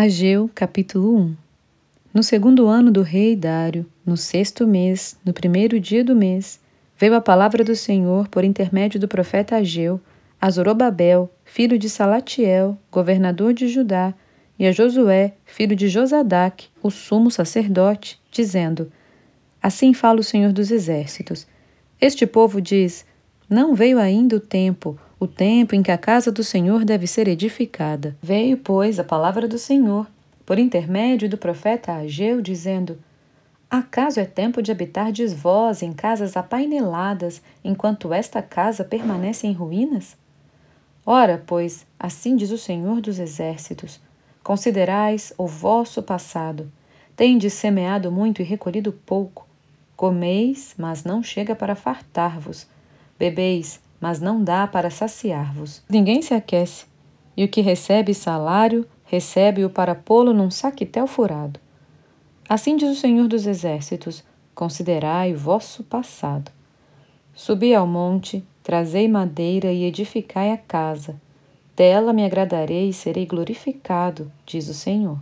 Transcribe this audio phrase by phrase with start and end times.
[0.00, 1.36] Ageu, capítulo 1
[2.14, 6.60] No segundo ano do rei Dário, no sexto mês, no primeiro dia do mês,
[6.96, 10.00] veio a palavra do Senhor por intermédio do profeta Ageu
[10.40, 14.14] a Zorobabel, filho de Salatiel, governador de Judá,
[14.56, 18.92] e a Josué, filho de Josadac, o sumo sacerdote, dizendo:
[19.60, 21.44] Assim fala o Senhor dos Exércitos.
[22.00, 23.04] Este povo diz:
[23.50, 27.26] Não veio ainda o tempo, o tempo em que a casa do Senhor deve ser
[27.26, 28.16] edificada.
[28.22, 30.06] Veio, pois, a palavra do Senhor,
[30.46, 32.98] por intermédio do profeta Ageu, dizendo:
[33.68, 40.16] Acaso é tempo de habitar vós em casas apaineladas, enquanto esta casa permanece em ruínas?
[41.04, 44.00] Ora, pois, assim diz o Senhor dos Exércitos:
[44.42, 46.70] Considerais o vosso passado.
[47.16, 49.48] Tendes semeado muito e recolhido pouco.
[49.96, 52.68] Comeis, mas não chega para fartar-vos.
[53.18, 55.82] Bebeis, mas não dá para saciar-vos.
[55.88, 56.86] Ninguém se aquece,
[57.36, 61.60] e o que recebe salário, recebe-o para pô-lo num saquetel furado.
[62.48, 66.50] Assim diz o Senhor dos Exércitos: considerai o vosso passado.
[67.34, 71.20] Subi ao monte, trazei madeira e edificai a casa.
[71.76, 75.18] Dela me agradarei e serei glorificado, diz o Senhor.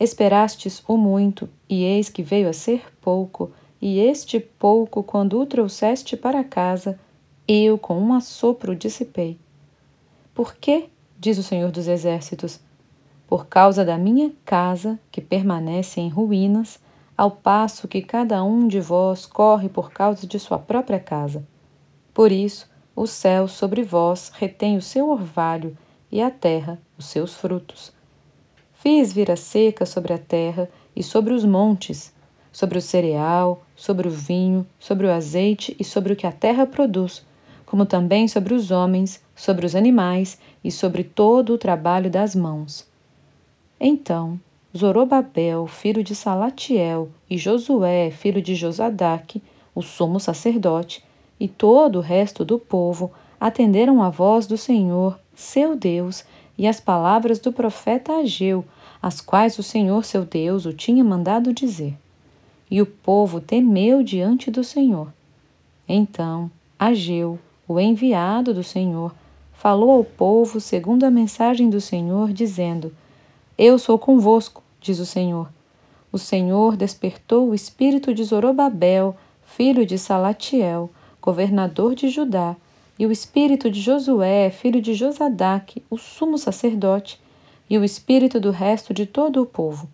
[0.00, 5.44] Esperastes o muito, e eis que veio a ser pouco, e este pouco, quando o
[5.44, 6.98] trouxeste para casa,
[7.46, 9.38] eu com um assopro dissipei.
[10.34, 10.88] Por quê?
[11.18, 12.60] diz o Senhor dos Exércitos.
[13.26, 16.78] Por causa da minha casa, que permanece em ruínas,
[17.16, 21.46] ao passo que cada um de vós corre por causa de sua própria casa.
[22.12, 25.76] Por isso, o céu sobre vós retém o seu orvalho
[26.10, 27.92] e a terra os seus frutos.
[28.74, 32.12] Fiz vir a seca sobre a terra e sobre os montes,
[32.52, 36.66] sobre o cereal, sobre o vinho, sobre o azeite e sobre o que a terra
[36.66, 37.24] produz,
[37.74, 42.86] como também sobre os homens, sobre os animais e sobre todo o trabalho das mãos.
[43.80, 44.38] Então
[44.76, 49.42] Zorobabel, filho de Salatiel, e Josué, filho de Josadaque,
[49.74, 51.02] o sumo sacerdote,
[51.40, 56.24] e todo o resto do povo atenderam à voz do Senhor, seu Deus,
[56.56, 58.64] e às palavras do profeta Ageu,
[59.02, 61.98] as quais o Senhor seu Deus o tinha mandado dizer.
[62.70, 65.12] E o povo temeu diante do Senhor.
[65.88, 66.48] Então
[66.78, 67.36] Ageu,
[67.66, 69.14] o enviado do Senhor,
[69.52, 72.92] falou ao povo segundo a mensagem do Senhor, dizendo:
[73.56, 75.48] Eu sou convosco, diz o Senhor.
[76.12, 82.54] O Senhor despertou o espírito de Zorobabel, filho de Salatiel, governador de Judá,
[82.98, 87.20] e o espírito de Josué, filho de Josadaque, o sumo sacerdote,
[87.68, 89.88] e o espírito do resto de todo o povo.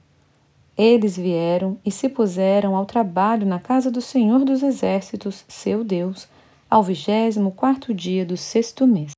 [0.76, 6.26] Eles vieram e se puseram ao trabalho na casa do Senhor dos Exércitos, seu Deus,
[6.70, 9.12] ao vigésimo quarto dia do sexto mês.